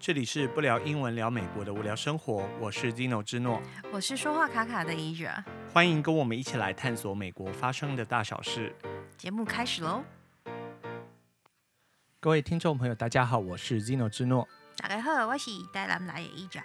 [0.00, 8.74] 这里是不聊英文聊美国的无聊生活，我是 Dino 之诺，我是说话卡卡的 Asia，欢迎跟我们一起来探索美国发生的大小事。
[9.16, 10.04] 节目开始喽！
[12.20, 14.48] 各位听众朋友，大家好，我是 Dino 之诺。
[14.76, 16.62] 大家好，我是带蓝来的 Asia。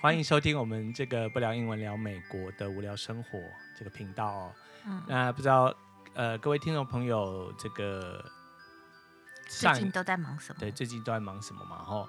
[0.00, 3.40] 欢迎收听我们这个不聊英文聊美国的无聊生活
[3.76, 4.52] 这个频道哦。
[4.86, 5.74] 嗯，那不知道
[6.14, 8.24] 呃各位听众朋友这个。
[9.46, 10.60] 最近都在忙什么？
[10.60, 11.78] 对，最近都在忙什么嘛？
[11.84, 12.08] 吼，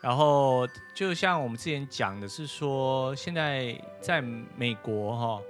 [0.00, 4.20] 然后就像我们之前讲的是说，现在在
[4.56, 5.42] 美国哈，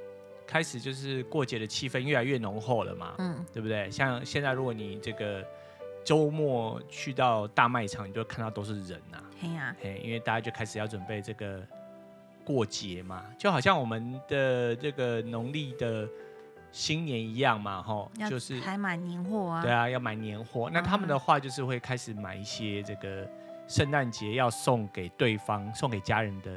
[0.46, 3.90] 开始就是过节的气氛越来越浓厚了嘛，嗯，对不对？
[3.90, 5.44] 像现在如果你这个
[6.04, 11.64] 周末去到大卖场，你就看到都是人呐，嘿呀，嘿，因为大家就开始要准备这个
[12.44, 16.08] 过节嘛，就好像我们的这个农历的。
[16.70, 19.62] 新年一样嘛，吼，就是还买年货啊。
[19.62, 20.70] 对啊，要买年货。
[20.72, 23.28] 那他们的话就是会开始买一些这个
[23.66, 26.52] 圣诞节要送给对方、送给家人的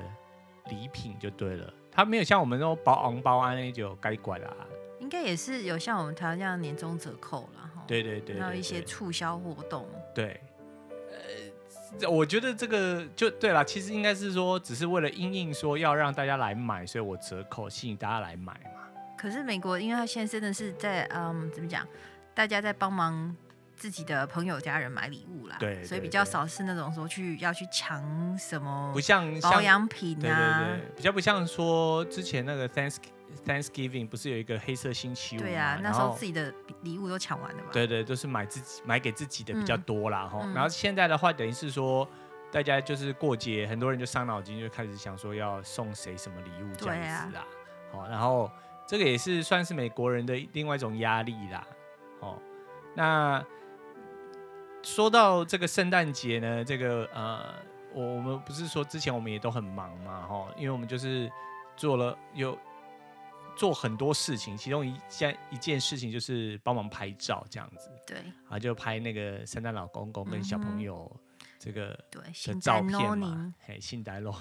[0.70, 1.74] 礼品就对了。
[1.92, 4.54] 他没有像我们那种包红包啊那就该管啦。
[5.00, 7.84] 应该也是有像我们台湾这样年终折扣了哈。
[7.88, 8.42] 对对对，对。
[8.42, 9.88] 还有一些促销活动。
[10.14, 10.40] 对。
[12.00, 13.66] 呃，我觉得这个就对了。
[13.66, 18.88] 其实应该是说，只是为了因应说要让大家来买，所以我折扣吸引大家来买嘛。
[19.22, 21.88] 可是美国，因为他现在真的是在嗯，怎么讲？
[22.34, 23.36] 大家在帮忙
[23.76, 28.02] 自己的朋友家人买礼物啦，对，所以比较少是那种说去要去抢
[28.36, 32.98] 什么，不像保养品啊，对对对，比较不像说之前那个 Thanks
[33.46, 35.40] Thanksgiving 不是有一个黑色星期五？
[35.40, 37.70] 对啊，那时候自己的礼物都抢完了嘛。
[37.72, 40.40] 对对，都是买自己买给自己的比较多啦哈。
[40.56, 42.10] 然后现在的话，等于是说
[42.52, 47.46] 大家就是过节，很多人就伤脑筋，就开始想说要送谁什么礼物这样子啊。
[47.92, 48.50] 好，然后。
[48.92, 51.66] 这个也是算是美国人的另外一种压力啦，
[52.20, 52.38] 哦，
[52.94, 53.42] 那
[54.84, 57.56] 说到这个圣诞节呢，这个呃，
[57.94, 61.32] 我我们不是说之前我们也都很忙嘛，哈，因为我们就是
[61.78, 62.60] 做了有
[63.56, 68.18] 做很多事情，其中一件一件事情就是帮忙拍照这样子，对，
[68.50, 71.10] 啊，就拍那个圣诞老公公跟小朋友
[71.58, 72.22] 这个对
[72.54, 74.36] 的照片嘛，嘿，圣诞老，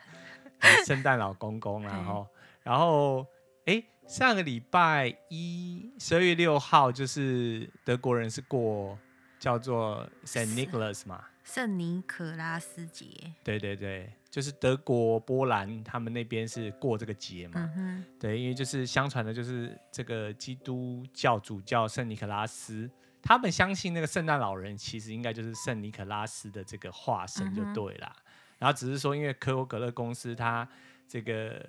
[0.84, 2.26] 圣诞老公公，然后
[2.62, 3.26] 然后。
[3.68, 8.98] 哎，上个礼拜一，十二月六号，就是德国人是过
[9.38, 13.04] 叫做 Saint Nicholas 嘛，圣尼可拉斯节。
[13.44, 17.70] 对对对，就是德国、波兰他们那边是过这个节嘛。
[17.76, 18.02] 嗯。
[18.18, 22.90] 对，因为就是相传的，就是这个基督教主教圣尼可拉斯，
[23.20, 28.10] 他们相信那个圣诞老人其实应该就是圣尼可拉斯的这个化身就对了。
[28.16, 28.22] 嗯、
[28.60, 30.66] 然后只是说，因为可口可乐公司它
[31.06, 31.62] 这个。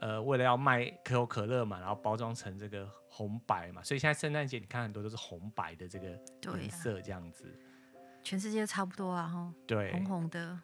[0.00, 6.18] 呃，为了要卖可口可乐嘛，然后包装成这个红白嘛，所以现在圣诞节你看很多都是红白的这个
[6.58, 7.44] 颜色这样子。
[8.22, 9.52] 全世界差不多啊，哈。
[9.66, 9.92] 对。
[9.92, 10.58] 红红的。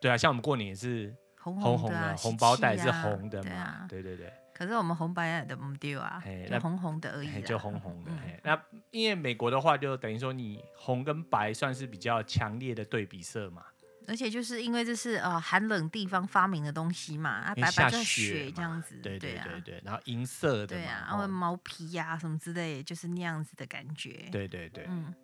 [0.00, 3.86] 对啊，像我们过年也是红红的，红包袋是红的嘛。
[3.88, 4.32] 对对对。
[4.52, 7.42] 可是我们红白的不丢啊，就红红的而已。
[7.42, 8.10] 就红红的。
[8.42, 8.58] 那
[8.90, 13.62] 因为美国的话，就等于说你红跟白算是比较强烈的对比色嘛。
[14.08, 24.28] 而且就是因为这是呃寒冷地方发明的东西嘛，啊白白的雪这样子，对对对对，然后银色的，对啊，然后毛皮呀什么之类，就是那样子的感觉。
[24.30, 25.14] 对对对，嗯，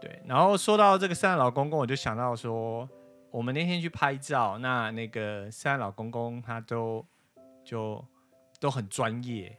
[0.00, 0.22] 对。
[0.26, 2.88] 然后说到这个圣诞老公公，我就想到说，
[3.30, 7.04] 我们那天去拍照，那那个圣诞老公公他都
[7.64, 8.04] 就
[8.60, 9.58] 都很专业，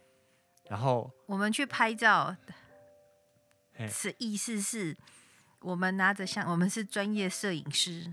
[0.70, 2.36] 然后我们去拍照，
[3.90, 4.96] 是意思是。
[5.68, 8.06] 我们拿着相，我们是专业摄影师，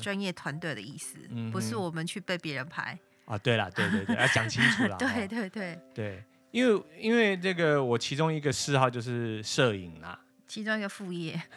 [0.00, 2.98] 专业团队的意思，嗯、不是我们去被别人拍。
[3.26, 4.96] 啊，对了，对对对，要讲清楚了。
[4.98, 10.18] 对对对对，因为因为这个我其中一个嗜好就是摄影啦，
[10.48, 11.40] 其中一个副业。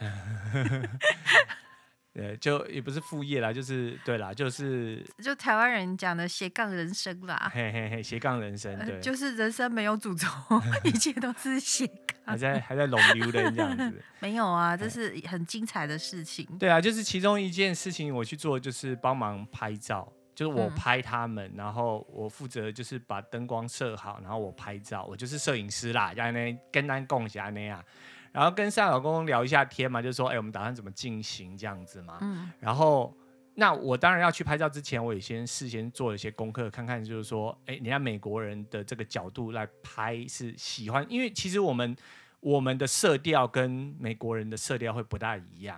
[2.19, 10.27] 对，就也不是副业啦，就是对啦，就是就台湾人讲的斜杠人生啦，嘿嘿嘿，斜杠人生，对、呃，就是人生没有主轴，
[10.83, 16.45] 一切都是斜杠，还在还在龙溜的这样子， 没有啊，这是很精彩的事情。
[16.57, 27.83] 对啊，就是其中一件事情我去做，就是帮忙拍照，就是我拍他们，嗯、然后我负责就是把灯光设好，然后我拍照，我就是摄影师啦，在那跟单共享那样。
[28.31, 32.17] 然后跟三老公公聊一下天嘛，就说，哎，我们打算怎么进行这样子嘛。
[32.21, 32.51] 嗯。
[32.59, 33.15] 然后，
[33.55, 41.95] 那我当然要去拍照之前，我也先事先做了一些功课，看看就是说，哎，你看美国人的这个角度来拍是喜欢，因为其实我们
[42.39, 45.77] 我们的色调跟美国人的色调会不大一样，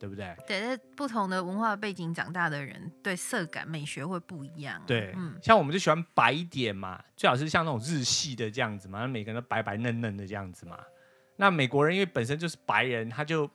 [0.00, 0.34] 对不对？
[0.48, 4.82] 对，在不同的文化背景长大的人，对色感美学会不一样。
[4.86, 10.76] 对，嗯，像我们就喜欢白一点嘛，最好是像那种日系的这样子嘛，那每个人都白白嫩嫩的这样子嘛。
[11.36, 13.50] 那美国人因为本身就是白人，他就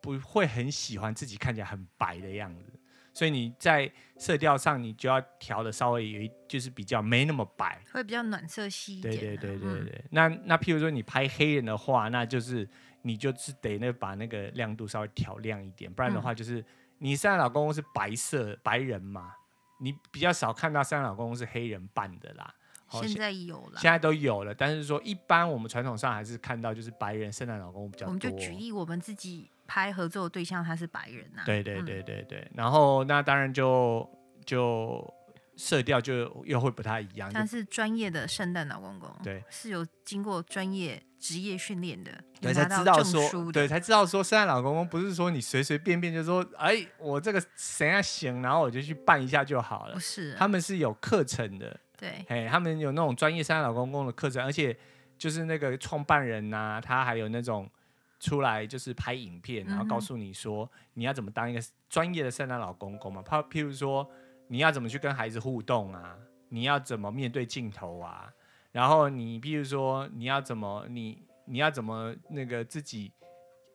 [0.00, 2.72] 不会很喜欢自己看起来很白的样子，
[3.12, 9.16] 所以你在色调上你就要调的稍微有一就是比较没那么白，会比较暖色系一点。
[9.16, 10.04] 对对对对对。
[10.04, 12.68] 嗯、那那譬如说你拍黑人的话，那就是
[13.02, 16.64] 你就是得那把那个亮度稍微调亮一点，不然的话就是、嗯、
[16.98, 19.34] 你现在老公公是白色白人嘛，
[19.80, 22.54] 你比较少看到现在老公公是黑人扮的啦。
[23.00, 28.08] 现在有了，现在都有了，但是说一般我们传统上还是看到就是白人圣诞老公公比较多。
[28.08, 31.46] 我们就举例我们自己拍合作的对象，他是白人呐、啊。
[31.46, 34.08] 对对对对对，嗯、然后那当然就
[34.44, 35.14] 就
[35.56, 37.32] 色调就又会不太一样。
[37.32, 49.94] 他是专业的圣诞老公公，对，是有经过专业职业训练的，对，才知道说，对，才知道说圣诞老公公不是说你随随便便就说，哎，我这个谁要行，然后我就去办一下就好了。
[49.94, 51.78] 不是，他们是有课程的。
[52.02, 54.76] 对，哎，他们有那种专业圣诞老公公的课程，而且
[55.16, 57.70] 就是那个创办人呐、啊，他还有那种
[58.18, 63.22] 出来就是拍影片，然后告诉你说你要怎么当一个专业的圣诞老公公嘛。
[63.22, 64.10] 譬譬如说
[64.48, 66.16] 你要怎么去跟孩子互动啊，
[66.48, 68.28] 你要怎么面对镜头啊，
[68.72, 73.12] 然后你譬如说你要怎么你你要怎么那个自己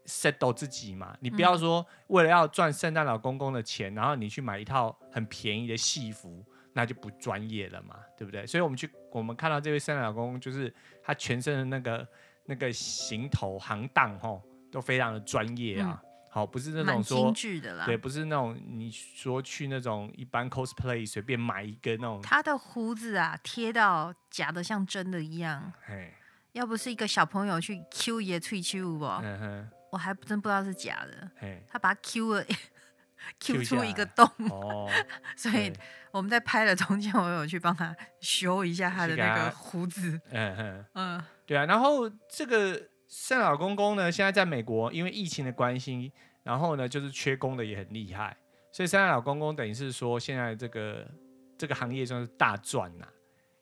[0.05, 6.43] settle 自己嘛，你不要说为了要赚圣诞老公公的钱，然后你去买一套很便宜的戏服。
[6.77, 8.45] 那就不专业了嘛，对不对？
[8.45, 10.71] 所以我们去，我们看到这位圣诞老公公，就是
[11.01, 12.07] 他全身的那个
[12.45, 15.99] 那个行头行当吼，都非常的专业啊。
[16.03, 17.33] 嗯、好，不是那种说，
[17.87, 22.21] 对，不是那种你说去那种一般 cosplay 随便买一个那种。
[22.21, 25.73] 他的胡子啊，贴到假的像真的一样。
[25.83, 26.13] 嘿
[26.51, 31.31] 要不是一个小朋友去 Q 爷退休不，嗯、哼我还真不知道是假的。
[31.39, 32.45] 嘿他把他 Q 了。
[33.39, 34.89] Q 出一个洞，哦、
[35.35, 35.71] 所以
[36.11, 40.19] 我们在拍的中间，我有去帮他修一下他的那个胡子。
[40.31, 41.65] 嗯嗯 嗯，对啊。
[41.65, 42.73] 然后这个
[43.07, 46.11] 圣诞老公公呢，现在在美国，因为疫情的关系，
[46.43, 48.37] 然后呢就是缺工的也很厉害，
[48.71, 51.07] 所以圣诞老公公等于是说，现在这个
[51.57, 53.07] 这个行业算是大赚呐。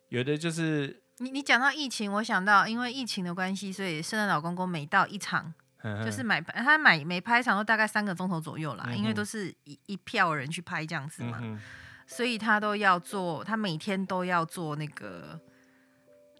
[0.10, 5.54] 有的就是你你讲到疫情，我想到因为疫情的关系，所以圣诞老公公每到一场。
[6.04, 11.60] 就是买他买每拍一场都大概三个钟头左右啦，嗯、因为都是一一票人去拍这样子嘛，嗯、
[12.08, 15.40] 所以他都要做，他每天都要做那个，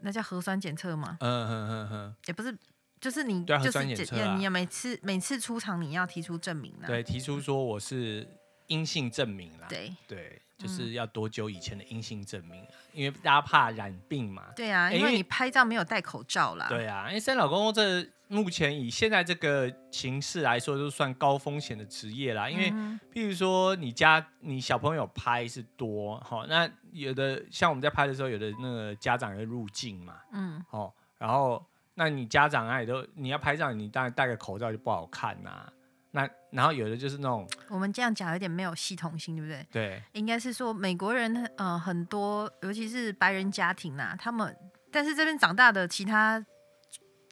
[0.02, 1.18] 那叫核酸检测吗？
[1.20, 2.58] 嗯嗯嗯嗯，也不是，
[3.00, 8.28] 就是你对就是检你要每次每次出场你要提出证明啦，对，提出说我是
[8.68, 10.42] 阴性证明啦，对对。
[10.58, 12.72] 就是要多久以前的阴性证明啊？
[12.94, 14.46] 因为大家怕染病嘛。
[14.56, 16.68] 对啊，因为你拍照没有戴口罩啦。
[16.70, 22.50] 对啊，因为圣诞老公公这目前以现在这个形势来说，都算高风险的职业啦。
[22.50, 22.72] 因为
[23.14, 31.64] 譬如说你家你小朋友拍是多，好，那有的像我们在拍的时候，有的那个家长要入境嘛，嗯，好，然后
[31.94, 35.72] 那你家长啊也都你要拍照，你当然戴个口罩就不好看呐。
[36.12, 39.68] 那然后有的就是那种，我们这样讲有点没有系统性，对不对？
[39.70, 44.58] 对，应该是说美国人，呃，很多尤其是白人家庭呐、啊，他们
[44.92, 46.44] 但是这边长大的其他。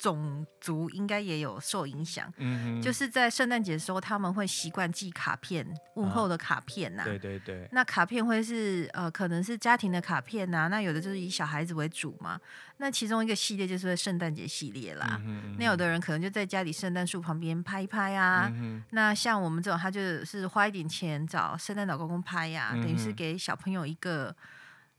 [0.04, 5.66] 种族应该也有受影响，嗯哼，就是在圣诞节的时候，他们会习惯寄卡片，
[5.96, 12.38] 问候的卡片呐、啊，对对对，那卡片会是呃，可能是家庭的卡片呐、啊，那有的就是以小孩子为主嘛，
[12.80, 24.36] 那其中一个系列就是圣诞节系列啦，嗯嗯，那有的人可能就在家里圣诞树旁边拍一拍啊，嗯、那像我们这种，他就是花一点钱找圣诞老公公拍呀、等于是给小朋友一个。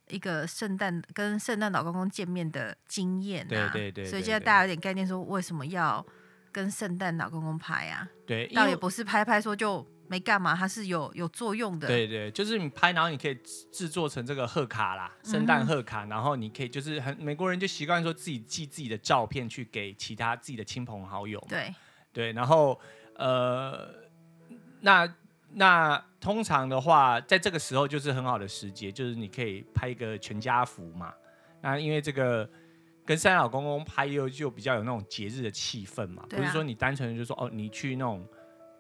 [0.09, 6.05] 一个圣诞跟圣诞老公公见面的经验啊，对对对，对，所以现在大家有点概念，说为什么要
[6.53, 8.09] 跟圣诞老公公拍啊？
[8.27, 11.89] 对，倒也不是拍拍说就没干嘛，它是有有作用的。
[11.89, 13.35] 对对，就是你拍，然后你可以
[13.73, 21.43] 制作成这个贺卡啦，圣诞贺卡，然后你可以就是很美国人就习惯说自己寄自己的照片去给其他自己的亲朋好友。
[21.49, 21.75] 对
[22.13, 22.79] 对，然后
[23.17, 23.89] 呃
[24.81, 25.13] 那。
[25.57, 31.15] 那通常的话，在这个时候就是很好的时节，就是你可以拍一个全家福嘛。
[31.61, 32.49] 那因为这个
[33.05, 38.27] 跟三老公公拍又就比较有那种节日的气氛嘛，不是说你单纯的就说哦，你去那种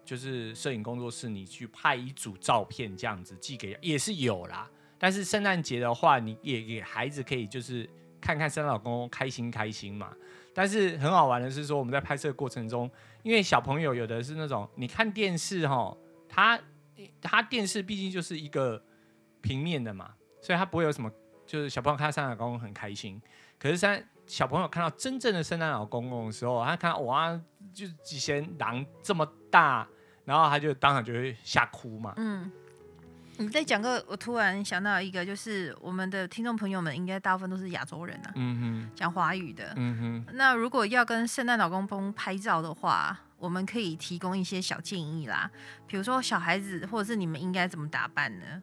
[0.04, 4.68] 就是摄影工作室，你去拍一组照片这样子寄给也是有啦。
[4.98, 7.88] 但是圣诞节的话，你也给孩子可以就是
[8.20, 10.12] 看看三老公公开心开心嘛。
[10.52, 12.90] 但是很好玩的是说，我们在拍摄过程中，
[13.22, 15.96] 因为小朋友有的是那种你看电视哈。
[16.34, 16.58] 他
[17.22, 18.82] 他电视毕竟就是一个
[19.40, 20.10] 平面的嘛，
[20.42, 21.08] 所以他不会有什么，
[21.46, 23.22] 就是小朋友看到圣诞老公公很开心。
[23.56, 27.40] 可是三小朋友看到真正的圣诞老公公的时候，他看到哇，
[27.72, 29.86] 就几仙狼这么大，
[30.24, 32.12] 然后他就当场就会吓哭嘛。
[32.16, 32.50] 嗯，
[33.36, 40.36] 你再讲个，我突然想到一个，就是我们的听众朋友们应该大部分都是亚洲人啊，嗯哼，讲华语的，嗯哼。
[40.36, 43.20] 那如果要跟圣诞老公公拍照的话。
[43.44, 45.50] 我们可以提供一些小建议啦，
[45.86, 48.62] 比如说小孩子或者是你们应该怎么打扮呢？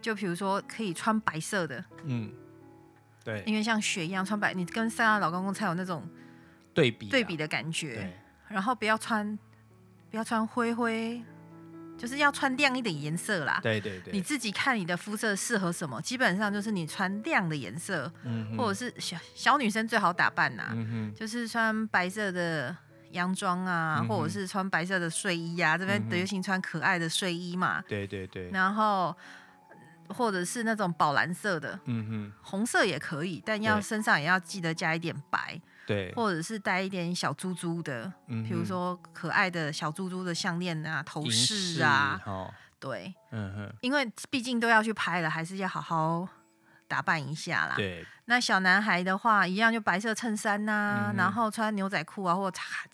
[0.00, 2.32] 就比如说可以穿白色的，嗯，
[3.24, 6.08] 对，因为像雪一样穿白，你跟三亚老公公才有那种
[6.72, 8.08] 对比对比的感觉。
[8.46, 9.36] 然后不要穿
[10.10, 11.20] 不要穿灰灰，
[11.98, 13.58] 就是要穿亮一点颜色啦。
[13.62, 22.76] 对对对，你自己看你的肤色适合什么，基本上就是你穿亮的颜色，嗯，或者是小小女生最好打扮呐，嗯就是穿白色的。
[23.10, 27.82] 洋装啊，嗯、或者是穿白色的睡衣啊，这边流行穿可爱的睡衣嘛。
[27.88, 28.50] 对对对。
[28.50, 29.16] 然后，
[30.08, 35.60] 或者是那种宝蓝色的，嗯哼，红色也可以，但要身上也要记得加一点白。
[35.86, 36.12] 对。
[36.14, 42.20] 或者是带一点小珠珠的，嗯，比如说可爱的小珠珠的项链啊、头饰啊。
[42.26, 42.52] 哦。
[42.78, 43.14] 对。
[43.32, 43.74] 嗯哼。
[43.80, 46.28] 因为毕竟都要去拍了，还是要好好
[46.90, 47.76] 打扮一下啦。
[47.76, 48.04] 对。
[48.24, 52.84] 那小男孩的话，一样就白色衬衫呐、啊，嗯、然后穿牛仔裤啊，或卡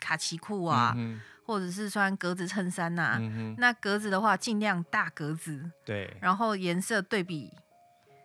[0.00, 3.16] 卡其裤啊，嗯、或者是穿格子衬衫呐、啊。
[3.20, 5.70] 嗯、那格子的话，尽量大格子。
[5.84, 6.16] 对。
[6.20, 7.50] 然后颜色对比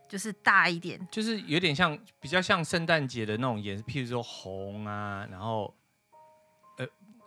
[0.08, 5.74] 就是大一点，就是有点像比较像圣诞节的那种颜色，譬如说红啊，然后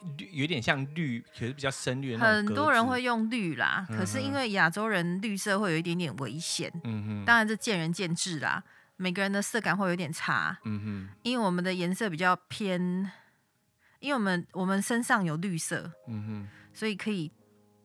[0.03, 2.19] 呃有点像绿，可是比较深绿的。
[2.19, 6.73] 很多人会用绿啦，嗯、可是因为亚洲人绿色会有一点点危险。
[6.85, 7.25] 嗯哼。
[7.25, 8.63] 当然这见仁见智啦。
[9.03, 13.11] 每个人的色感会有点差，嗯哼，因为我们的颜色比较偏，
[13.99, 17.33] 因为我们我们身上有绿色，嗯哼，所以可以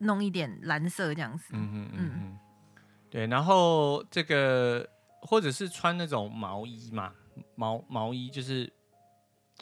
[0.00, 2.38] 弄一点蓝色这样子，嗯哼嗯哼，
[3.08, 4.86] 对，然后这个
[5.22, 7.14] 或者是穿那种毛衣嘛，
[7.54, 8.70] 毛毛衣就是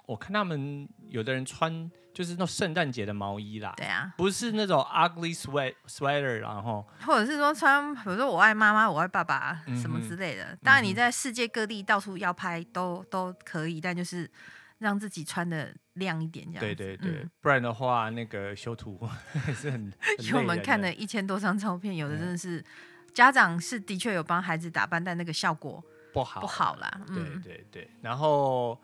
[0.07, 1.91] 我看他们有的人穿。
[2.15, 10.45] 就是那种圣诞节的毛衣啦，对啊，不是那种 ugly sweat sweater，然后或者是说穿，比如说我爱妈妈，我爱爸爸什么之类的。
[10.45, 14.31] 嗯、当然你在世界各地到处要拍都都可以，但就是
[14.79, 16.61] 让自己穿的亮一点这样。
[16.61, 18.97] 对对对，嗯、不然的话那个修图
[19.33, 19.93] 还 是很。
[20.21, 22.65] 因为我们看了一千多张照片，有的真的是、嗯、
[23.13, 25.83] 家长是的确有帮孩子打扮，但那个效果
[26.13, 27.01] 不好不好啦。
[27.09, 28.81] 对对对，然后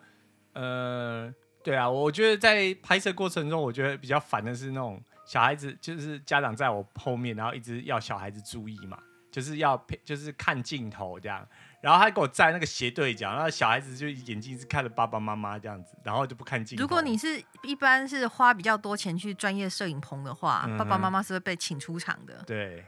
[0.62, 1.35] 呃。
[1.62, 8.99] 对啊，我觉得在拍摄过程中，我觉得比较烦的是那种小孩子，就是家长在我后面，然后一直要小孩子注意嘛，
[9.31, 11.47] 就是要就是看镜头这样，
[11.83, 16.81] 然后他给我站那个斜对角，然后小孩子就眼睛是看着爸爸妈妈这样子，然后就不看镜头。
[16.81, 22.43] 如果你是一般是花比较多钱去专业摄影棚的话，嗯、爸爸妈妈是会被请出场的。
[22.47, 22.83] 对，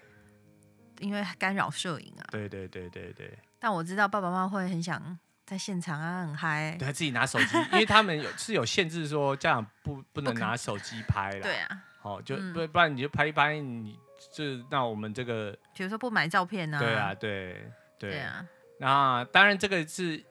[1.01, 2.25] 因为干扰摄影啊。
[2.31, 3.39] 对对对对对。
[3.59, 5.19] 但我知道爸爸妈妈会很想。
[5.53, 11.43] 在现场啊，很嗨、他自己拿手机，因为他们有是有限制，说家长不不能拿手机拍了。
[11.43, 11.85] 对啊。
[12.01, 13.99] 好、哦，就不、嗯、不然你就拍一拍，你
[14.33, 16.81] 就那我们这个，比如说不买照片呢、啊？
[16.81, 18.11] 对啊，对对。
[18.13, 18.49] 对啊。
[18.79, 20.25] 那当然这个是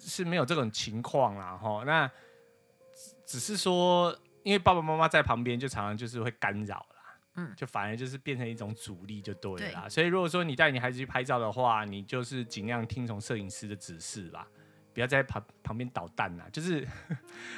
[0.00, 1.84] 是没有这种情况啦，哈。
[1.86, 2.10] 那
[3.24, 4.12] 只是说，
[4.42, 7.16] 因为爸爸妈妈在旁边，就常常就是会干扰啦。
[7.36, 7.52] 嗯。
[7.56, 9.88] 就反而就是变成一种阻力，就对了。
[9.88, 14.44] 所以如果说你带你孩子去拍照的话，你就是尽量听从摄影师的指示吧。
[14.94, 16.86] 不要在旁旁边捣蛋呐， 就是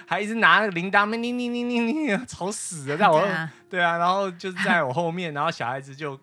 [0.06, 2.96] 还一直拿那个铃铛，叮叮叮叮叮，吵死了！
[2.96, 3.20] 在我
[3.68, 6.18] 对啊，然后就是在我后面， 然后小孩子就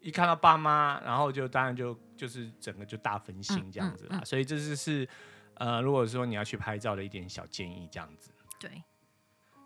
[0.00, 4.20] 一看到爸妈，然后就当然就就是整个就大分心这样子啦。
[4.24, 5.08] 所以这就是
[5.54, 8.32] 呃，如果说你要去拍照的一点小建议这样子。
[8.58, 8.82] 对。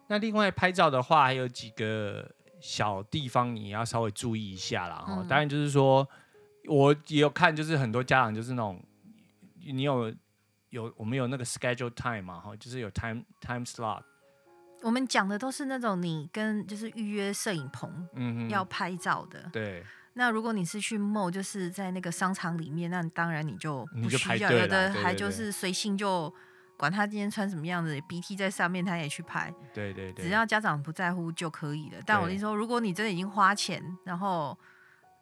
[0.09, 2.31] 那另外拍照的话，还有几个
[2.61, 4.97] 小地方你要稍微注意一下啦。
[4.97, 5.25] 哈。
[5.27, 6.07] 当然就是说，
[6.67, 8.85] 我也有看，就是很多家长就是那种
[9.65, 10.15] 你有。
[10.71, 14.03] 有我们有那个 schedule time 嘛，哈，就是有 time time slot。
[14.83, 19.49] 我们讲的都是那种你跟就是预约摄影棚，嗯哼，要拍照的。
[19.53, 19.85] 对。
[20.15, 24.51] 那如果你是去 mall，就是在那个商场里面，那当然你就不需要。
[24.51, 26.33] 有的还就是随性就
[26.77, 29.53] 管他今天穿什么样子，鼻涕在上面他也去拍。
[29.75, 30.25] 对对对。
[30.25, 31.99] 只要家长不在乎就可以了。
[32.05, 34.59] 但我跟你说，如果你真的已经花钱，然后。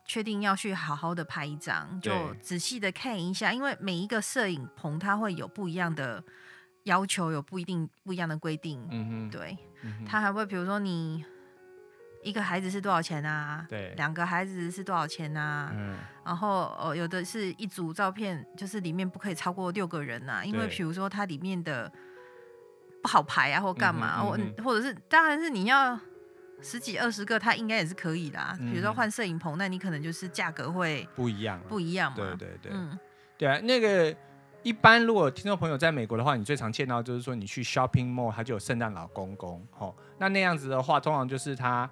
[0.08, 6.24] 确定要去好好的拍一张，就仔细的看一下，因为每一个摄影棚它会有不一样的
[6.84, 8.82] 要求，有不一定不一样的规定。
[8.90, 9.30] 嗯
[9.82, 11.22] 嗯、哼他还会比如说你
[12.24, 13.66] 一个孩子是多少钱啊？
[13.68, 15.70] 对，两个孩子是多少钱啊？
[15.74, 21.92] 嗯，然后呃有的是一组照片，就是里面不可以超过六个人啊，因为比如说它里面的
[23.02, 26.00] 不好排啊，或干嘛，或、或者是当然是你要。
[26.60, 28.38] 十几二十个，他应该也是可以的。
[28.58, 32.16] 比如说换摄影棚，那你可能就是价格会不一样，不一样嘛。
[32.16, 32.98] 对对对，嗯，
[33.36, 33.58] 对啊。
[33.60, 34.14] 那个
[34.62, 39.64] 一般如果听众朋友在美国的话，你最常见到就是说你去 shopping mall，他就有圣诞老公公。
[39.78, 41.88] 哦，那那样子的话，通常就是他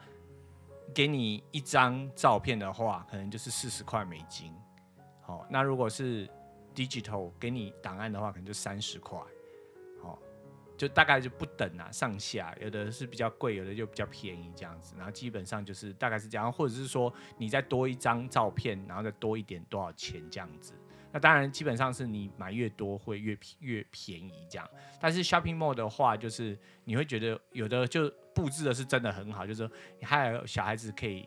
[0.93, 4.53] 给你一张照片的话，可能就是四十块美金。
[5.23, 6.29] 好，那如果是
[6.75, 9.19] digital 给你档案的话，可能就三十块。
[10.77, 20.75] 就大概就不等啊，上下有的是比较贵，有的就比较便宜这样子，然后基本上就是大概是这样，或者是说你再多一张照片，然后再多一点多少钱这样子。
[21.13, 31.27] 那当然基本上是你买越多会越越便宜这样，但是 shopping mall 的话，就是你会觉得有的就布置的是真的很好，就是说你还有小孩子可以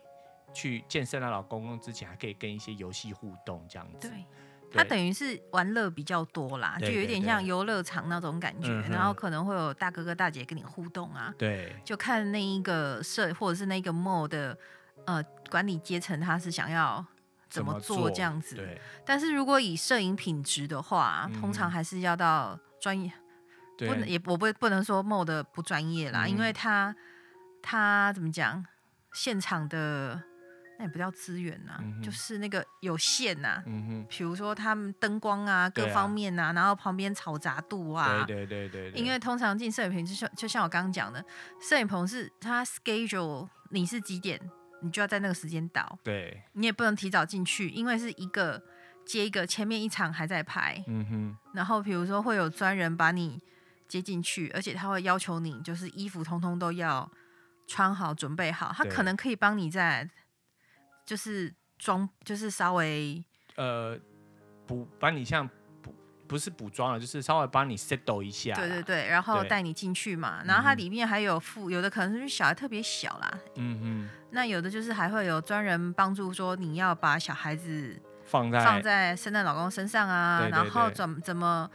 [0.54, 4.08] 去见圣诞老公公之前，还可以跟一些游戏互动这样子。
[4.08, 4.24] 对。
[4.72, 11.34] 它等于是玩乐比较多啦，就有点像游乐场那种感觉，然后可能会有大哥哥大姐跟你互动啊。
[11.36, 14.56] 对，就看那一个社或者是那个 mall 的
[15.06, 17.04] 呃管理阶层，他是想要
[17.48, 18.54] 怎么做这样子。
[18.54, 18.80] 对。
[19.04, 23.12] 但是如果以摄影品质的话，嗯、通常还是要到专业，
[23.78, 26.94] 不能也我不不能说 mall 的不专业啦，嗯、因为他
[27.60, 28.64] 他怎么讲，
[29.12, 30.22] 现场的。
[30.80, 33.62] 那也不叫资源呐、啊，嗯、就是那个有限呐、啊。
[33.66, 38.24] 嗯哼，比如说他们灯光啊，各方面呐、啊，啊、然后旁边嘈杂度啊。
[38.26, 38.98] 对对对对，对。
[38.98, 41.22] 因为通常进摄影棚就像就像我刚刚讲的，
[41.60, 44.40] 摄影棚是他 schedule 你是几点，
[44.80, 45.98] 你就要在那个时间到。
[46.02, 46.42] 对。
[46.54, 48.62] 你也不能提早进去，因为是一个
[49.04, 50.82] 接一个，前面一场还在拍。
[50.86, 51.36] 嗯哼。
[51.52, 53.38] 然后比如说会有专人把你
[53.86, 57.10] 接进去，而且他会要求你就是衣服通通都要
[57.66, 60.08] 穿好准备好，他可能可以帮你在。
[61.06, 63.24] 就是装，就是稍微
[63.56, 63.98] 呃
[64.66, 65.48] 补，把你像
[65.82, 65.94] 补，
[66.28, 68.54] 不是补妆了，就是稍微帮你 settle 一下。
[68.54, 70.42] 对对对，然后带你进去嘛。
[70.44, 73.38] 然后它里面还有附，有的可能是小孩特别小啦。
[73.56, 74.10] 嗯嗯。
[74.30, 81.68] 那有的就是还会有专人帮助说，你要把小孩子放在放在圣诞老公身上啊，对对对，然后怎么怎么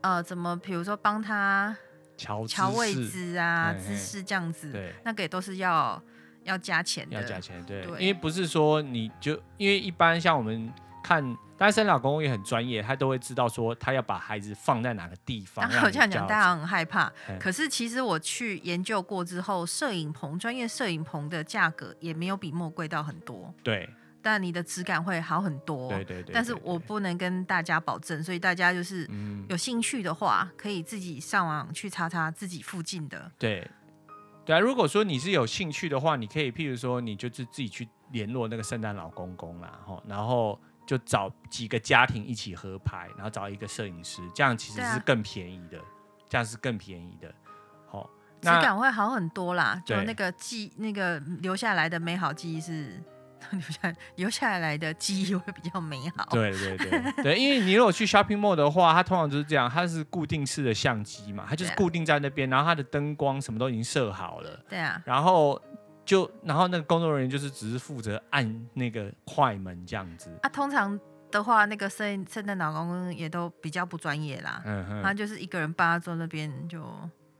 [0.00, 1.76] 呃怎么，比如说帮他
[2.16, 6.02] 调调位置啊，姿势这样子，对，那个也都是要。
[6.44, 11.22] 要加钱的，要加钱，对，对因为不是说你就，因为一般像我们看，
[11.56, 15.68] 当然圣诞老公公也很专业，他都会知道说他要把孩子放在哪个地方。
[15.70, 17.12] 然 后我这样讲，大家很害怕。
[17.28, 23.52] 嗯、可是其实我去研究过之后，摄影棚专业摄影棚的价格也没有比 mall 贵到很多。
[23.62, 23.88] 对，
[24.22, 25.88] 但你的质感会好很多。
[25.88, 26.34] 对对，对对对。
[26.34, 29.08] 但是我不能跟大家保证，所以大家就是
[29.48, 33.30] 有兴趣的话，嗯、可以自己上网去查查自己附近的。
[33.38, 33.66] 对。
[34.50, 45.84] 对啊，如果说你是有兴趣的话，你可以譬如说，你就是自己去联络那个圣诞老公公啦，然后就找几个家庭一起合拍，然后找一个摄影师，这样其实是更便宜的，啊、
[46.28, 47.32] 这样是更便宜的，
[47.86, 48.10] 好，
[48.40, 53.00] 质感会好很多啦，就那个记那个留下来的美好记忆是。
[53.52, 56.26] 留下 留下来的记忆会比较美好。
[56.30, 64.64] 对对对对，因为你如果去 shopping mall 的话，它通常就是这样，它是固定式的相机嘛，它就是固定在那边，啊、然后它的灯光什么都已经设好了。
[64.68, 65.02] 对啊。
[65.04, 65.60] 然后
[66.04, 70.30] 就然后那个工作人员就是只是负责按那个快门这样子。
[70.42, 70.98] 啊，通常
[71.30, 74.62] 的话，那个圣圣诞老公公也都比较不专业啦。
[74.64, 75.02] 嗯哼。
[75.02, 76.82] 他就是一个人扒坐那边就。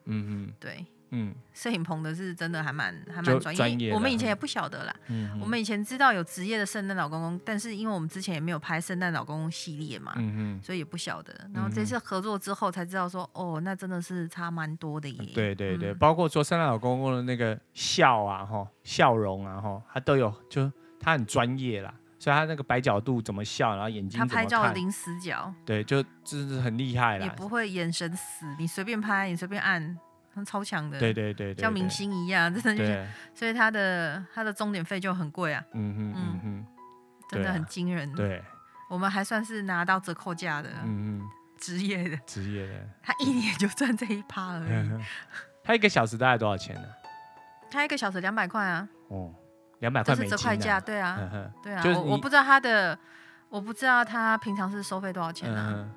[0.06, 0.54] 嗯嗯。
[0.58, 0.84] 对。
[1.10, 4.94] 嗯，摄影棚的是真的还蛮还蛮专业，我们以前也不晓得啦。
[5.08, 11.34] 嗯，我们以前知道有职业的圣诞老公公，但是因为我们之前也没有拍圣诞老公公系列嘛，嗯哼，所以也不晓得。
[11.52, 15.32] 然后这次合作之后才知道说，哦，那真的是差蛮多的耶。
[15.34, 20.70] 对对对，嗯、包括说圣诞老公公的那个笑啊，哈，笑容啊，哈，他都有，就
[21.00, 29.98] 他很专业啦，所以他那个摆角度怎么笑，然后眼睛他拍照零死角，对，就真是很厉害啦，也不会眼神死，你随便拍，你随便按。
[30.44, 36.40] 超强的，对对对，像明星一样， 真的就是，所以他的他的钟点费就很贵啊，嗯哼嗯。
[36.42, 36.66] 哼，
[37.30, 38.42] 真的很惊人，对，
[38.88, 41.22] 我们还算是拿到折扣价的，嗯嗯
[41.58, 44.90] 职业的，职业的，他一年就赚这一趴而已，
[45.62, 46.82] 他一个小时大概多少钱呢？
[47.70, 49.32] 他一个小时两百块啊，哦，
[49.78, 51.30] 两百块是折扣价，对啊，
[51.62, 52.98] 对啊，我我不知道他的，
[53.48, 55.88] 我不知道他平常是收费多少钱啊。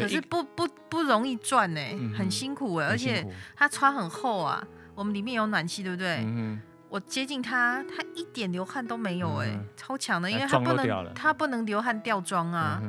[0.00, 1.80] 可是不不不容易赚呢，
[2.16, 4.66] 很辛苦哎，而且它穿很厚啊。
[4.94, 6.26] 我们里面有暖气，对不对？
[6.88, 12.82] 我接近它，它一点流汗都没有哎，超强的，因为它不能它不能流汗掉妆啊。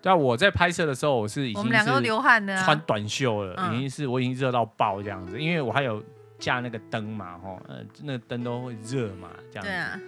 [0.00, 6.02] 对啊，我在拍摄的时候，我是已经我们两个都流汗的，穿短袖了，已经是我已经热到爆这样子，因为我还有
[6.38, 9.68] 架那个灯嘛，哈，呃，那个灯都会热嘛，这样子。
[9.68, 10.00] 对啊。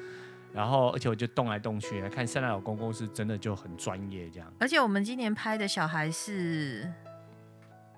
[0.53, 4.53] 然后，而且我就动来动去，看圣诞老公公是真的就很专业这样。
[4.59, 6.91] 而且我们今年拍的小孩是，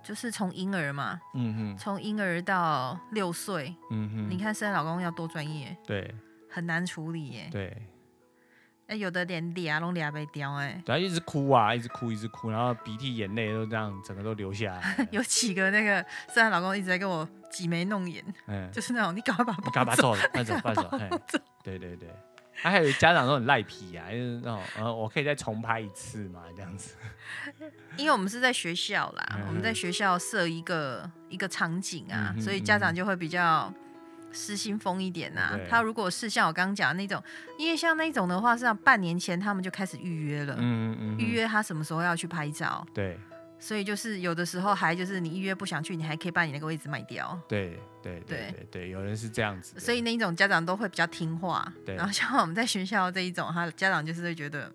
[0.02, 6.14] 就是从婴儿嘛，嗯哼，从婴儿到六岁，嗯哼，你看圣诞老公公要多专业，对，
[6.50, 7.76] 很难处理耶，对。
[8.88, 15.06] 哎，有的连脸都脸被掉哎，对，一直哭啊，一直哭，一直哭，然后鼻涕眼泪都这样，整个都流下来。
[15.12, 20.90] 有几个那个圣诞老公公一直在跟我挤眉弄眼，嗯，就是那种你赶快把，赶快走，快走，快走，
[21.62, 22.08] 对对对。
[22.62, 26.94] 他还有家长都很赖皮啊，就是那种呃，我可以再重拍一次嘛，这样子。
[27.96, 33.73] 因为我们是在学校啦，嗯、我们在学校设一个一个场景啊，嗯、所以家长就会比较
[34.33, 35.59] 失心疯一点呐、啊。
[35.68, 37.23] 他如果是像我刚刚讲的那种，
[37.59, 43.18] 因为像那种的话，是要半年前他们就开始预约了，嗯嗯，预约他什么时候要去拍照，对。
[43.61, 47.38] 所以就是有的时候还就是你预约不想去，你还可以把你那个位置卖掉。
[47.46, 49.79] 对对对对对，有人是这样子。
[49.79, 51.70] 所以那一种家长都会比较听话。
[51.85, 51.94] 对。
[51.94, 54.73] 然后像我们在学校这一种，他家长就是会觉得，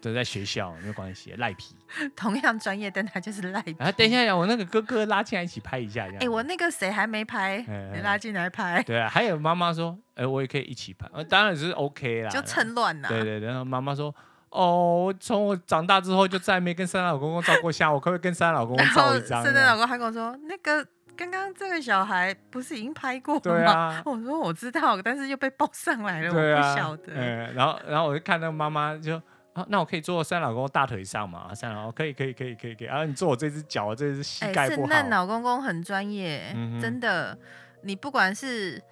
[0.00, 1.74] 都，在学校没有关系，赖皮。
[2.14, 3.74] 同样专业，但他就是赖皮。
[3.80, 6.18] 啊，等一下，我那个哥哥拉进来一起拍一下，这样。
[6.20, 7.58] 哎，我那个谁还没拍，
[7.92, 8.80] 你拉进来拍。
[8.84, 12.30] 对啊，还有妈妈说，哎，我也可以一起拍，当然是 OK 啦。
[12.30, 13.08] 就趁乱呐。
[13.08, 14.14] 对对对，然后妈妈说。
[14.50, 19.42] 哦，我从我长大之后就再没跟圣诞老公公照过相，我可不可以跟圣诞老公公照一张？
[19.44, 20.84] 圣诞老公还跟我说，那个
[21.16, 23.40] 刚刚这个小孩不是已经拍过吗？
[23.42, 27.12] 对啊，我说我知道，但是又被报上来了，对啊、我不晓得。
[27.14, 29.14] 嗯，然后然后我就看那个妈妈就
[29.52, 31.54] 啊，那我可以坐三老公公大腿上吗？
[31.54, 34.88] 圣诞老公可以可以可以可以可以，然后你坐我这只脚，这只膝盖不好。
[34.88, 37.38] 圣诞老公公很专业，嗯、真的，
[37.82, 38.82] 你不管是。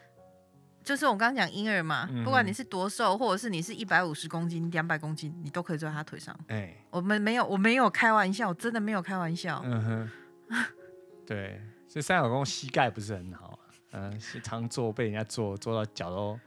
[0.88, 6.34] 就是我刚刚讲婴儿嘛，不管你是多瘦，或者是你是一百五十公斤、两百公斤，你都可以坐在他腿上。
[6.46, 9.60] 哎，我们没有，我没有开玩笑，我真的没有开玩笑。
[9.66, 10.10] 嗯哼，
[11.28, 13.58] 对，所以三角公膝盖不是很好，
[13.92, 16.40] 嗯，是常坐被人家坐坐到脚都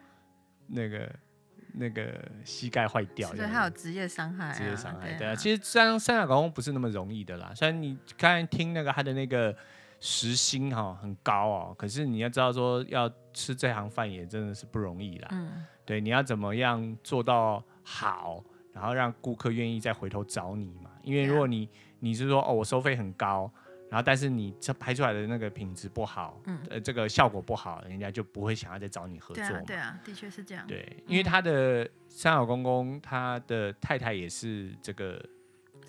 [0.65, 1.15] 那个
[1.73, 3.31] 那个膝盖坏掉。
[3.33, 4.51] 对，他有职业伤害。
[4.57, 5.35] 职业伤害，对啊。
[5.35, 9.55] 其实三三角公不是那么容易的啦，虽然你刚才听那个他的那个。
[10.03, 15.27] 时薪哈很高哦，可是你要知道说要吃这行饭也真的是不容易啦。
[15.31, 20.89] 嗯，对，你要怎么样做到好，然后让顾客愿意再回头找你嘛？
[21.03, 23.49] 因为如果你你是说哦我收费很高，
[23.91, 29.49] 然后但是你这拍出来的那个品质不好，嗯，呃这个效果不好，人家就不会想要再找你合作嘛。
[29.49, 30.65] 对啊，对啊，的确是这样。
[30.65, 35.23] 对，因为他的三老公公他的太太也是这个。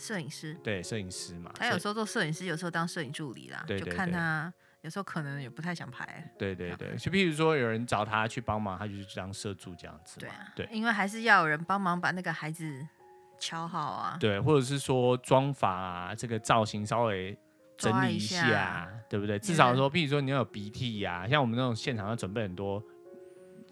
[0.03, 6.35] 摄影师对摄影师嘛，他有时候做摄影师，有时候当摄影助理啦，对就看他有时候可能也不太想拍。
[6.37, 10.19] 对对对，就譬如说有人找他去帮忙，他就去当摄助这样子。
[10.19, 12.85] 对啊，对，因为还是要有人帮忙把那个孩子
[13.39, 14.17] 瞧好啊。
[14.19, 17.39] 对，或者是说妆发啊，这个造型稍微
[17.79, 19.39] 整理一下，一下对不对？
[19.39, 22.83] 至少说，譬如说你要有鼻涕呀、啊，像我们那种现场要准备很多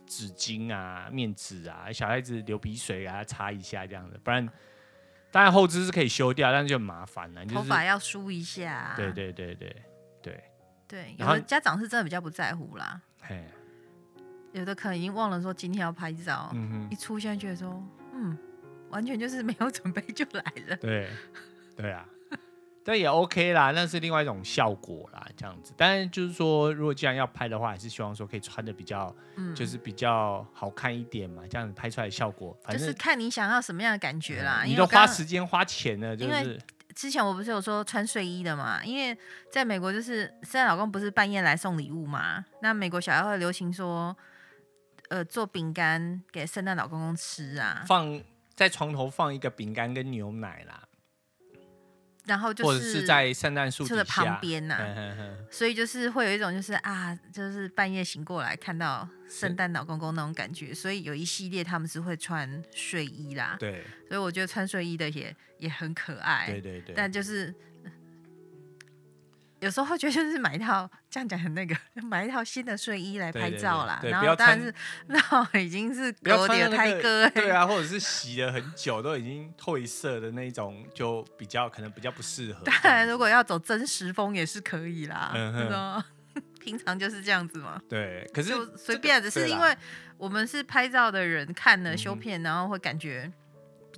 [0.07, 4.49] 纸巾啊、面纸啊，小孩子流鼻水啊，擦一下这样子，不然。
[5.31, 7.45] 当然后肢是可以修掉，但是就很麻烦了。
[7.47, 8.95] 头发要梳一下。
[8.97, 9.77] 对对对对
[10.23, 10.45] 对。
[10.89, 13.01] 对，有的家长是真的比较不在乎啦。
[13.21, 13.45] 嘿。
[14.53, 16.53] 有的可能已经忘了说今天要拍照，
[16.91, 17.81] 一出现觉得说，
[18.13, 18.37] 嗯，
[18.89, 20.77] 完全就是没有准备就来了。
[20.79, 21.09] 对，
[21.77, 22.05] 对啊。
[22.91, 25.73] 这也 OK 啦，那是另外一种效果啦，这样子。
[25.77, 34.63] 但是就是说，如果既然要拍的话，还是希望说可以穿的比较，嗯，就是比较好看一点嘛，这样子拍出来的效果，反正就是看你想要什么样的感觉啦。
[34.65, 36.61] 嗯、你都花时间花钱了，就是。
[36.93, 38.85] 之前我不是有说穿睡衣的嘛？
[38.85, 39.17] 因为
[39.51, 42.45] 在美国，就是圣诞老公不是半夜来送礼物嘛？
[42.63, 44.15] 那美国小孩会流行说，
[45.09, 48.21] 呃，做饼干给圣诞老公公吃啊，放
[48.57, 50.83] 在床头放一个饼干跟牛奶啦。
[52.31, 54.87] 然后就是，或者是在圣诞树的旁边呐、啊，
[55.51, 67.53] 所以就是会有一种就是啊，就是半夜醒过来看到圣诞老公公那种感觉，所以有一系列他们是会穿睡衣啦，对，所以我觉得穿睡衣的也也很可爱，对对对，但就是。
[69.61, 73.99] 有时候会觉得就是买一套这样讲很那个，买一套新的睡衣来拍照啦。
[74.01, 74.75] 对对对对，然后当然是
[75.07, 82.65] 那已经是有点胎哥，对啊， 或者是洗了很久都已经褪色的那种，就比较可能比较不适合。
[82.65, 85.33] 当然，如果要走真实风也是可以啦。
[85.35, 86.05] 嗯哼，
[86.61, 87.81] 平常就是这样子嘛。
[87.89, 89.77] 对，可是就随便，只是因为
[90.17, 93.31] 我们是拍照的人，看了修片，然后会感觉。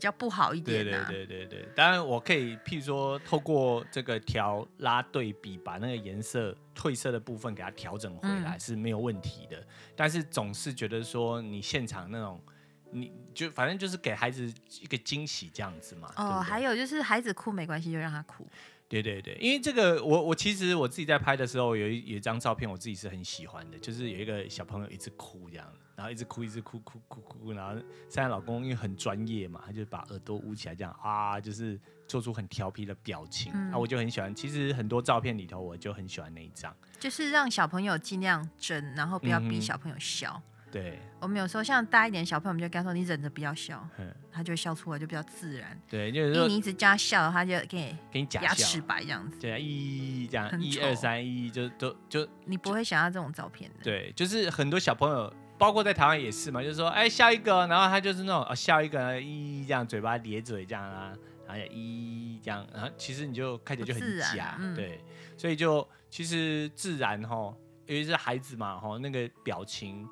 [0.02, 1.68] 比较不好一点，对对对对对。
[1.76, 9.64] 当然，我可以譬如说，透过这个调拉对比，把那个颜色褪色的部分给它调整回来是没有问题的。
[9.94, 12.42] 但是总是觉得说，你现场那种，
[12.90, 16.12] 你就反正就是给孩子一个惊喜这样子嘛。
[16.16, 18.44] 哦，还有就是孩子哭没关系，就让他哭。
[18.88, 25.72] 对对对，因为这个我我其实我自己在拍的时候，有一有一张照片，我自己是很喜欢的，就是有一个小朋友一直哭这样。
[25.96, 31.78] 然后一直哭，一直哭，哭哭哭，然后圣诞老公因为很专业嘛，他就把耳朵捂起来，这样啊，就是
[32.08, 33.52] 做出很调皮的表情。
[33.52, 34.34] 啊，我就很喜欢。
[34.34, 40.32] 其实很多照片里头，我就很喜欢那一张，就是让小朋友尽量真，然后不要逼小朋友笑。
[40.34, 49.36] 嗯对，我们有时候像大一点小朋友，我们就跟他说：“你忍着不要笑，嗯、他就笑出来，就比较自然。”对，就是说你一直加笑，他就给你给你假牙齿白这样子。
[49.38, 53.80] 对啊，一这样一二三一，就都就，你不会想要这种照片的。
[53.82, 55.30] 对，就是很多小朋友。
[55.62, 61.14] 包括在台湾也是嘛，就是说，哎，笑一个，然后他就是那种，哦，笑一个，咦，这样嘴巴咧嘴这样啊，
[61.46, 65.00] 然后咦这样，然后其实你就看起来就很假，嗯、对，
[65.36, 67.54] 所以就其实自然哈，
[67.86, 70.04] 尤其是孩子嘛哈，那个表情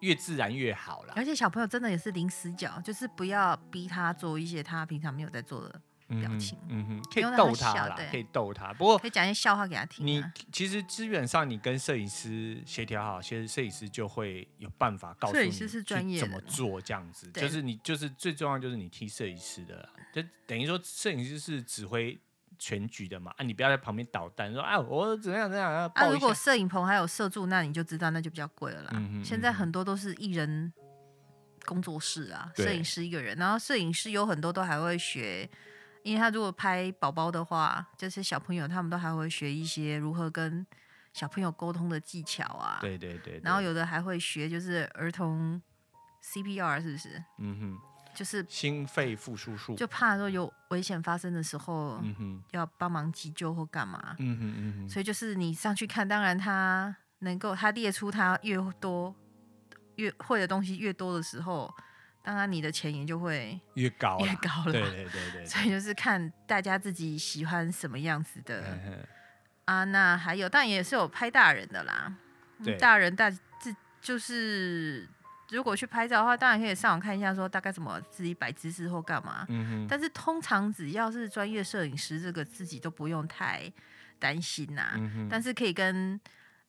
[0.00, 1.14] 越自然越好了。
[1.16, 5.80] 而且小朋友真的也是零死角，就是不要逼他做一些他平常没有在做的。
[6.08, 8.72] 表情，嗯哼，可以逗他啦，可以逗他。
[8.74, 10.06] 不过可以讲一些笑话给他听。
[10.06, 17.30] 你其实基本上你跟摄影师协调好，其实摄影师就会有办法告诉你，怎么做这样子。
[17.32, 22.20] 就是你就是最重要就是你替摄影师的，就等于说摄影师是指挥
[22.58, 23.32] 全局的嘛。
[23.38, 25.90] 啊，你不要在旁边捣蛋，说啊我怎样怎样啊。
[25.94, 28.90] 啊，如果摄影棚还有摄助，那你就知道那就比较贵了啦。
[28.92, 30.70] 嗯哼，现在很多都是艺人
[31.64, 35.48] 工作室啊，摄影师一个人，然后摄影师有很多都还会学。
[36.04, 40.64] 因为他如果拍宝宝的话，就是小朋友，他们都还会学一些如何跟
[41.14, 42.76] 小朋友沟通的技巧啊。
[42.82, 43.40] 对对对，对。
[43.42, 45.60] 然后有的还会学，就是儿童
[46.22, 47.24] CPR，是不是？
[47.38, 47.78] 嗯哼。
[48.14, 49.74] 就是心肺复苏术。
[49.74, 54.14] 就怕说有危险发生的时候，嗯哼，要帮忙急救或干嘛。
[54.18, 54.88] 嗯哼嗯哼。
[54.88, 59.12] 所以就是你上去看，当然他能够他列出他越多
[59.96, 61.74] 越会的东西越多的时候。
[62.24, 64.72] 当然，你的钱也就会越高越高了。
[64.72, 68.78] 对对对对，所以就是看大家自己喜欢什么样子的
[69.66, 69.84] 啊。
[69.84, 72.16] 那还有，但也是有拍大人的啦。
[72.64, 75.06] 对，大人大自就是
[75.50, 79.44] 如果去拍照的话，当然可以上网看一下，说大概怎么自己摆姿势或干嘛。
[79.50, 79.86] 嗯哼。
[79.86, 83.70] 但是通常只要是专业摄影师，这个自己都不用太
[84.18, 84.98] 担心呐。
[85.28, 86.18] 但是可以跟。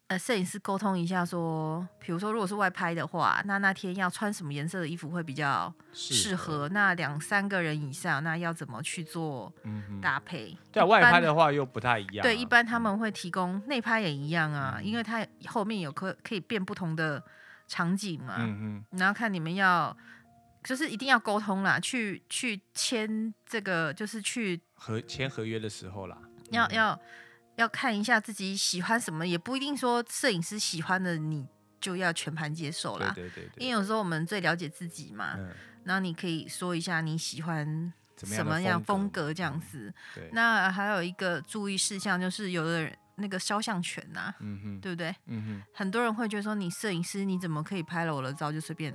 [0.08, 6.70] 呃，摄影师沟通一下，说，比如说，如果是外拍的话，那那天要穿什么颜色的衣服会比较适合？
[6.70, 9.52] 那两三个人以上，那要怎么去做
[10.00, 10.52] 搭配？
[10.52, 12.22] 嗯、对，外拍的话又不太一样、啊。
[12.22, 17.24] 对，一般他们会提供内拍也一样啊，嗯、因为它后面有可可以变不同的
[17.68, 18.36] 场景嘛。
[18.38, 19.00] 嗯嗯。
[19.00, 19.98] 然后看你们要，
[20.64, 26.16] 就是一定要沟通啦，去去签这个，就是去合签合约的时候啦，
[26.52, 27.00] 要要。
[27.56, 31.48] 要看一下自己喜欢什么，也不一定说摄影师喜欢的你
[31.80, 33.12] 就要全盘接受啦。
[33.16, 33.64] 对对对，对。
[33.64, 35.50] 因为有时候我们最了解自己嘛，嗯、
[35.84, 39.94] 然后你可以说一下你喜欢什么样风格这样子。
[40.14, 40.30] 对。
[40.34, 45.16] 那还有一个注意事项就是，有的人那个肖像权呐、啊，嗯哼，对不对？
[45.28, 45.64] 嗯哼。
[45.74, 48.94] 很多人会觉得说，你摄影师你怎么可以拍了我的照就随便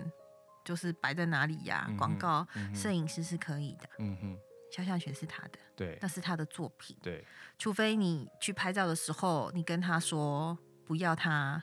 [0.65, 1.95] 就是摆在哪里呀、啊？
[1.97, 3.89] 广、嗯、告，摄、嗯、影师是可以的。
[4.01, 4.39] 嗯哼。
[4.71, 7.25] 肖像权是他的，对，那是他的作品，对。
[7.59, 11.63] 除非你去拍照的时候，你跟他说不要他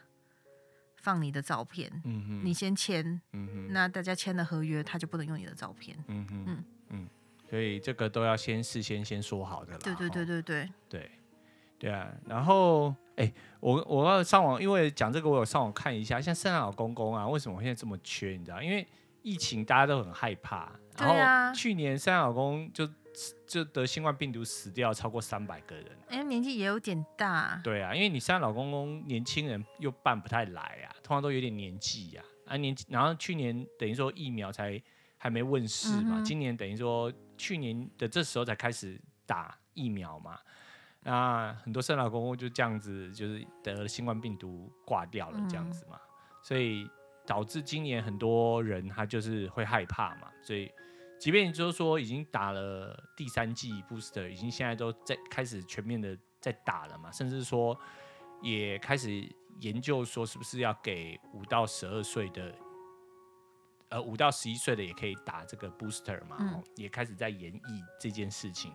[0.97, 6.63] 放你的照片，嗯哼，你先签，嗯哼，那大家签了合约，他就不能用你的照片，嗯哼，嗯。
[6.89, 7.09] 嗯，
[7.49, 10.69] 所以这个都要先事先先说好的了，对对对对对。
[10.89, 11.11] 对。
[11.79, 12.11] 对啊。
[12.25, 18.31] 然后，哎、欸，我我要上网，因为讲这个，我有上网看一下，像圣诞老公公啊，为什么现在这么缺？
[18.31, 18.87] 你知道，因为
[19.27, 20.71] 疫情大家都很害怕。
[20.97, 22.89] 然后去年三老公就
[23.45, 27.59] 就得新冠病毒死掉超过三百个人，哎，年纪也有点大。
[27.63, 34.81] 对啊，因为你三老公公年轻人又办不太来啊，通常都有点年纪呀，啊，啊年纪，然后去年等于说疫苗才
[35.17, 40.39] 还没问世嘛，嗯、今年等于说去年的这时候才开始打疫苗嘛，
[41.03, 46.09] 那很多生老公公就这样子就是得了新冠病毒挂掉了这样子嘛，嗯、
[46.41, 46.89] 所以
[47.27, 50.71] 导致今年很多人他就是会害怕嘛，所以。
[51.19, 57.75] 即便就是说已经打了第三剂 booster，已经现在都在开始全面的在打了嘛，甚至说
[58.43, 59.27] 也开始
[59.61, 62.53] 研究说是不是要给五到十二岁的，
[63.89, 68.71] 呃五到十一岁的也可以打这个 booster 嘛，嗯、也开始在研议这件事情。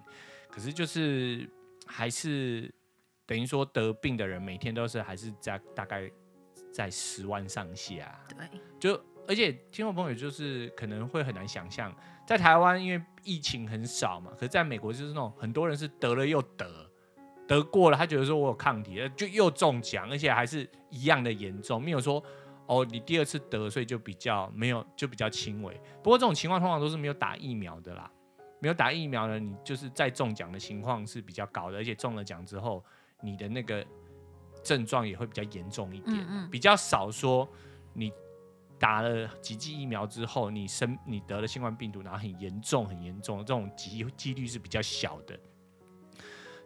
[0.51, 1.49] 可是就是
[1.87, 2.75] 还是
[3.25, 6.11] 等于说得病的人每天都是还是在大概
[6.73, 11.95] 在十万上下，对，就而且听众朋友就是可能会很难想象。
[12.27, 16.91] 在台湾，因为疫情很少嘛，可是在美国就是那种很多人是得了又得，
[17.47, 22.23] 得过了，他觉得说我有抗体，就又中奖，而且还是一样的严重，没有说
[22.67, 25.75] 哦你第二次得，所以就比较没有就比较轻微。
[26.03, 28.11] 不过这种情况通常都是没有打疫苗的啦，
[28.61, 32.83] 没有打疫苗呢，你就是再中奖的情况是比较高的，而且中了奖之后，
[33.21, 33.85] 你的那个
[34.63, 37.49] 症状也会比较严重一点，嗯嗯比较少说
[37.93, 38.13] 你。
[38.79, 45.39] 打了几剂疫苗之后，你生你得了新冠病毒，然后很严重很严重，这种几几率是比较小的。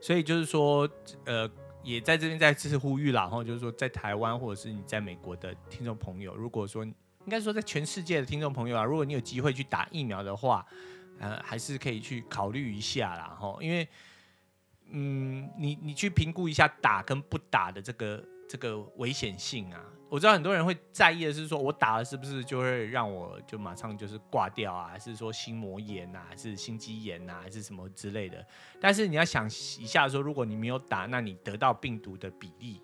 [0.01, 0.89] 所以就是说，
[1.27, 1.47] 呃，
[1.83, 6.95] 也在这边再次呼吁啦，然后就是说，在台湾或者是你在美国的听众朋友，如果说应
[7.29, 10.65] 该说在全世界的听众朋友啊，如果你有机会去打疫苗的话，
[11.19, 13.87] 呃，还是可以去考虑一下啦，哈，因为，
[14.91, 19.85] 嗯，你你去评估一下打跟不打的这个这个危险性啊。
[20.09, 28.47] 我知道很多人会在意的是说，我打了是不是就会让我就马上就是挂掉啊，还是说心膜炎啊，还是心肌炎啊，还是什么之类的？
[28.81, 32.81] 但是你要想一下说，如果你没有打，那你得到病毒的比例，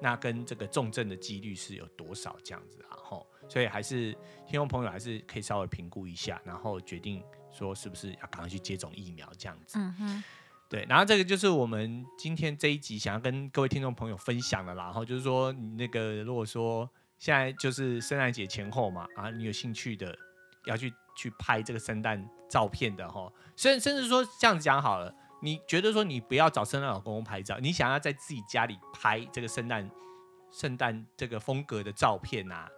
[0.00, 2.96] 那跟这个重症的几率是有多少这样子啊？
[3.02, 4.12] 吼，所以还是
[4.46, 7.22] 听众朋友还是可以稍微评估一下，然后决定
[7.52, 9.78] 说是不是要赶快去接种疫苗这样子。
[9.78, 10.24] 嗯哼。
[10.68, 14.84] 对，然后这个就是我们今天这一集想要跟各位听众朋友分享的啦。
[14.84, 20.16] 然后就是说，你那个如果说现在就是圣诞节前后嘛，啊，你有兴趣的
[20.64, 29.88] 要去去拍这个圣诞照片的哈，甚甚至说这样子讲好了，你觉得说你不要找圣诞老公公拍照，你想要在自己家里拍这个圣诞
[30.50, 32.68] 圣诞这个风格的照片啊，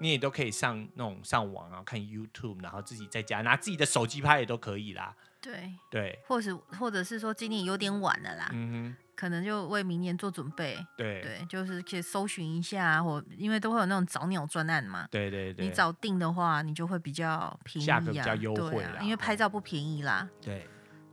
[0.00, 5.14] 你也都可以上那种上网啊，看 YouTube，然后自己在家拿自己的手机拍也都可以啦。
[5.44, 10.74] 对对，或是或者是说今年有点晚了啦，嗯哼，可能就为明年做准备。
[10.96, 15.06] 对对，就是可以搜寻一下，或因为都会有那种早鸟专案嘛。
[15.10, 20.26] 对对对，你早定的话，你就会比较便宜啊，价格比较优惠啦，因为拍照不便宜啦。
[20.40, 20.66] 对，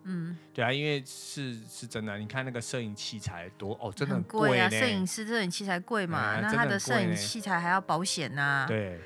[0.04, 9.00] 嗯，对啊，因为是是真的，你看那个摄影器材多哦，真的很贵啊，摄影师摄影器材贵嘛，那他的摄影器材还要保险呐，对，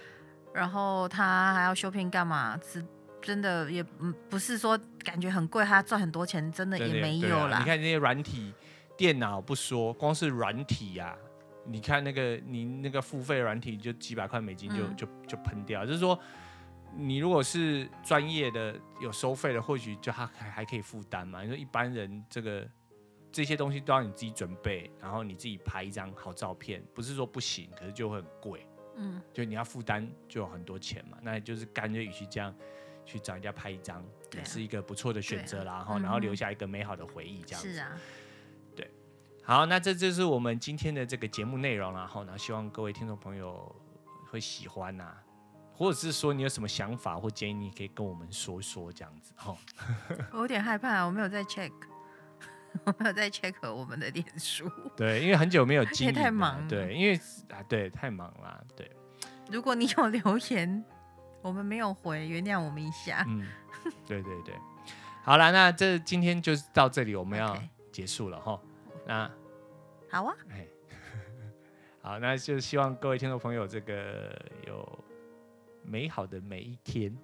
[0.53, 2.57] 然后他还要修片干嘛？
[3.25, 7.57] 真的也嗯不是说感觉很贵，他赚很多钱，真的也没有啦。
[7.57, 8.53] 啊、你看那些软体
[8.95, 11.17] 电脑不说，光是软体呀、啊，
[11.65, 15.83] 你看那个你那个付费软体就几百块美金就、嗯、就就喷掉。
[15.83, 16.17] 就是说，
[16.95, 21.41] 你如果是专业的有收费的，或许就还还还可以负担嘛。
[21.41, 22.65] 你说一般人这个
[23.31, 28.65] 这些东西都要你自己准备，然后你自己拍一张好照片，不是说不行，可是就会很贵。
[28.97, 32.55] 嗯，就你要负担就有很多钱嘛，那就是干脆与其这样。
[33.05, 35.75] 去找人家拍一张，也是一个不错的选择啦。
[35.75, 37.71] 然后，然后留下一个美好的回忆，这样子。
[37.73, 37.91] 是啊，
[38.75, 38.89] 对。
[39.43, 41.93] 好，那这就是我们今天的这个节目内容。
[41.93, 43.73] 然后呢，希望各位听众朋友
[44.29, 45.13] 会喜欢呐，
[45.71, 49.33] 或者是说你有什么想法或建议，你可以跟我们说说这样子。
[49.35, 49.55] 哈，
[50.33, 51.71] 我有点害怕，我没有在 check，
[52.83, 54.69] 我没有在 check 我们的脸书。
[54.97, 56.67] 对，因为很久没有经营，太忙了。
[56.67, 57.15] 对，因为
[57.49, 58.65] 啊，对，太忙了。
[58.75, 58.91] 对。
[59.51, 60.83] 如果你有留言。
[61.41, 63.23] 我们没有回，原谅我们一下。
[63.27, 63.47] 嗯，
[64.07, 64.55] 对对对，
[65.23, 67.57] 好了，那这今天就到这里，我们要
[67.91, 68.59] 结束了哈。
[69.05, 69.31] 那
[70.09, 70.67] 好啊，哎，
[72.01, 74.35] 好，那就希望各位听众朋友这个
[74.67, 75.05] 有
[75.83, 77.15] 美好的每一天，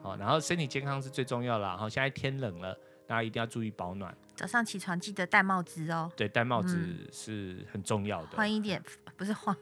[0.00, 1.64] 好，然后身体健康是最重要的。
[1.64, 2.74] 然后现在天冷了，
[3.06, 4.16] 大家一定要注意保暖。
[4.34, 6.10] 早上起床记得戴帽子哦。
[6.16, 6.78] 对，戴帽子
[7.12, 8.36] 是很重要的。
[8.36, 8.82] 换一点，
[9.16, 9.56] 不是换，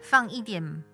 [0.00, 0.84] 放一点，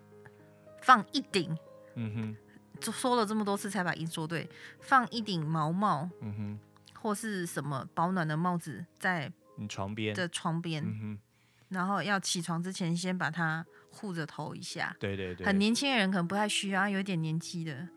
[0.83, 1.57] 放一顶。
[1.96, 2.37] 嗯
[2.80, 4.48] 哼，说了这么多次才把音说对。
[4.80, 6.59] 放一顶毛帽，嗯哼，
[7.00, 10.14] 或是什么保暖的帽子在你床边。
[10.14, 11.18] 的床边，嗯哼，
[11.70, 14.94] 然后要起床之前先把它护着头一下。
[15.00, 17.88] 对对对，很年轻的人可能不太需要，有点年纪的，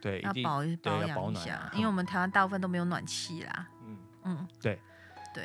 [0.00, 3.68] 对，要保保养一下，因为我们台湾大部分都没有暖气啦。
[3.84, 3.98] 嗯。
[4.24, 4.78] 嗯，对。
[5.34, 5.44] 对，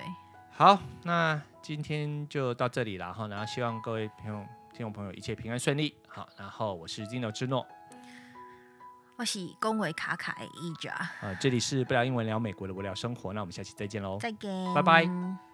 [0.51, 5.93] 好，那今天就到这里了哈，然后希望各位朋友、听众朋友一切平安顺利。
[6.07, 7.67] 好，然后我是金牛之诺。
[9.17, 10.91] 我是恭维卡卡的一家。
[11.21, 15.50] 啊，这里是不聊英文聊美国的无聊生活，那我们下期再见喽，再见，拜拜。